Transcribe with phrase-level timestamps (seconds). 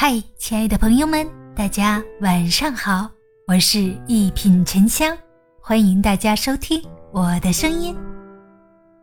[0.00, 3.10] 嗨，亲爱的朋友们，大家晚上好，
[3.48, 5.18] 我是一品沉香，
[5.60, 6.80] 欢迎大家收听
[7.10, 7.96] 我的声音。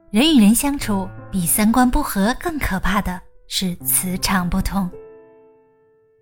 [0.09, 4.89] 人与人相处，比三观不合更可怕的是磁场不同。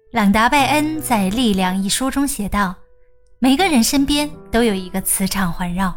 [0.10, 2.74] 朗达·拜恩在《力量》一书中写道
[3.38, 5.96] ：“每个人身边都有一个磁场环绕，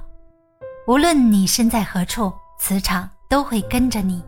[0.86, 2.30] 无论你身在何处，
[2.60, 4.22] 磁场都会跟着你，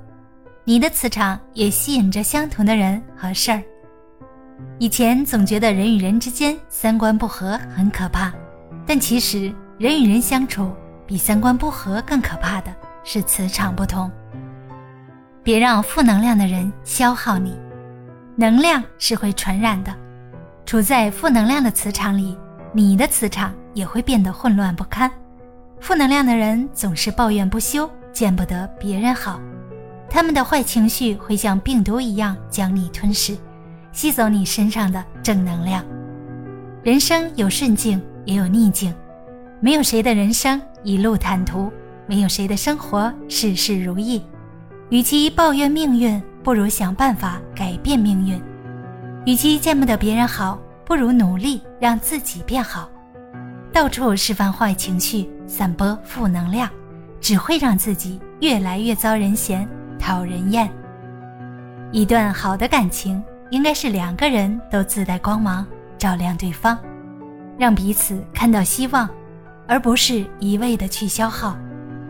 [0.64, 3.62] 你的磁场也吸引着相同的人和事儿。”
[4.78, 8.32] 以前总觉得人与人之间三观不合很可怕，
[8.86, 10.72] 但其实人与人相处
[11.06, 14.10] 比三观不合更可怕的是磁场不同。
[15.42, 17.56] 别让负能量的人消耗你，
[18.36, 19.94] 能量是会传染的。
[20.66, 22.36] 处在负能量的磁场里，
[22.72, 25.10] 你的磁场也会变得混乱不堪。
[25.80, 29.40] 负能量的人总是抱怨不休，见不得别人好，
[30.10, 33.34] 他们的坏情绪会像病毒一样将你吞噬。
[33.98, 35.84] 吸走你身上的正能量。
[36.84, 38.94] 人生有顺境，也有逆境，
[39.58, 41.68] 没有谁的人生一路坦途，
[42.06, 44.22] 没有谁的生活事事如意。
[44.90, 48.38] 与其抱怨命运，不如想办法改变命运；
[49.26, 52.88] 与其见不得别人好，不如努力让自己变好。
[53.72, 56.70] 到处释放坏情绪，散播负能量，
[57.20, 60.70] 只会让自己越来越遭人嫌、讨人厌。
[61.90, 63.20] 一段好的感情。
[63.50, 66.78] 应该是两个人都自带光芒，照亮对方，
[67.58, 69.08] 让彼此看到希望，
[69.66, 71.56] 而不是一味的去消耗，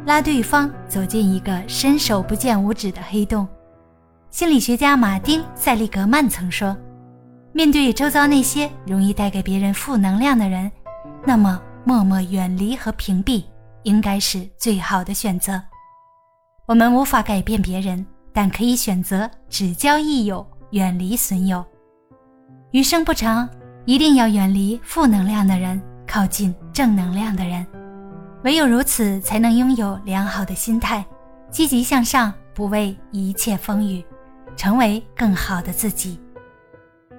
[0.05, 3.47] 拉对方走进一个伸手不见五指的黑洞。
[4.31, 6.77] 心理学家马丁·塞利格曼曾说
[7.53, 10.71] ：“面对周遭那些容易带给别人负能量的人，
[11.25, 13.45] 那么默默远离和屏蔽
[13.85, 15.63] 应该是最好的选择。
[16.67, 21.65] 我们无法改变别人，但可以选择只交益友。”远离损友，
[22.73, 23.49] 余生不长，
[23.87, 27.67] 一定要远离负能量的人，靠近正能量的人。
[28.45, 31.05] 唯有如此，才能拥有良好的心态，
[31.51, 34.05] 积极向上，不畏一切风雨，
[34.57, 36.21] 成为更好的自己。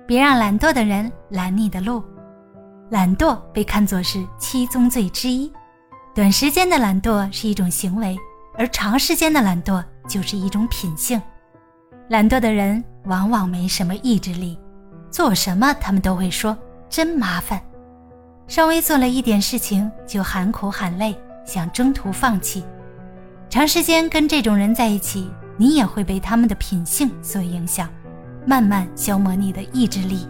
[0.05, 2.03] 别让懒惰的人拦你的路。
[2.91, 5.51] 懒惰被看作是七宗罪之一，
[6.13, 8.15] 短时间的懒惰是一种行为，
[8.57, 11.19] 而长时间的懒惰就是一种品性。
[12.09, 14.55] 懒惰的人往往没什么意志力，
[15.09, 16.55] 做什么他们都会说
[16.89, 17.59] 真麻烦，
[18.47, 22.63] 稍微做了一点事情就喊苦喊累，想中途放弃。
[23.49, 25.27] 长时间跟这种人在一起，
[25.57, 27.89] 你也会被他们的品性所影响，
[28.45, 30.27] 慢慢消磨你的意志力。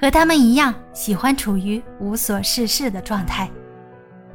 [0.00, 3.50] 和他们一样，喜欢处于无所事事的状态。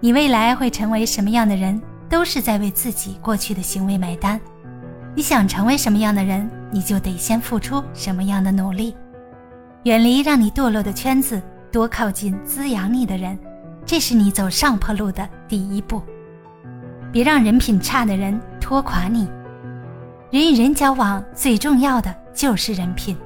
[0.02, 4.38] 你未来会成为什么样的人，都是在为自己过去的行为买单。
[5.18, 8.96] 你想成为什么样的人，你就得先付出什么样的努力。
[9.82, 11.42] 远离让你堕落的圈子，
[11.72, 13.36] 多靠近滋养你的人，
[13.84, 16.04] 这是你走上坡路的第一步。
[17.12, 19.28] 别让人品差的人拖垮你。
[20.30, 23.18] 人与人交往最重要的就是人品。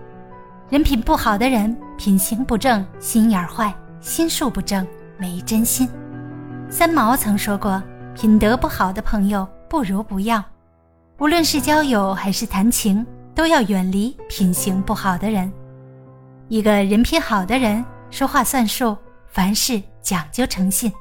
[0.69, 4.87] 人品不好的人，品行不正，心眼坏，心术不正，
[5.17, 5.89] 没真心。
[6.69, 7.83] 三毛曾说过
[8.15, 10.41] ：“品德不好的朋友，不如不要。”
[11.21, 13.05] 无论是交友还是谈情，
[13.35, 15.53] 都要远离品行不好的人。
[16.47, 20.91] 一个人品好的人，说话算数，凡事讲究诚信。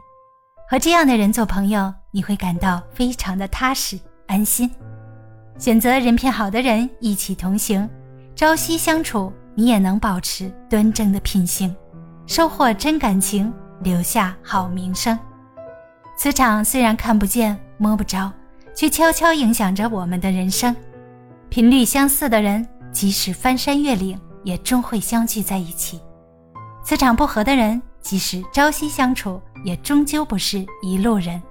[0.69, 4.71] 和这样的人做朋友，你会感到非常的踏实安心。
[5.57, 7.89] 选择人品好的人一起同行，
[8.37, 11.75] 朝夕相处，你也能保持端正的品行，
[12.27, 13.51] 收获真感情，
[13.83, 15.19] 留下好名声。
[16.19, 18.31] 磁场虽然看不见摸不着。
[18.75, 20.75] 却悄悄影响着我们的人生。
[21.49, 25.99] 频率相似的人，即使翻山越岭，也终会相聚在一起；
[26.85, 31.43] 磁场不合的人，即使朝夕相处，也终究不是一路人。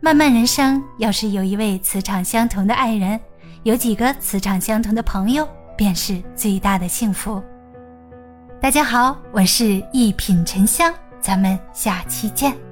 [0.00, 3.20] 漫漫人生，要是有一位磁场相同的爱人，
[3.62, 7.42] 有几个磁场相同的朋友，便是最大的幸福。
[8.60, 12.69] 大家好，我是一品沉香，咱们下期见。